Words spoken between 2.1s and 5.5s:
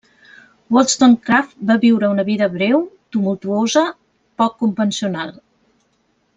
una vida breu, tumultuosa, poc convencional.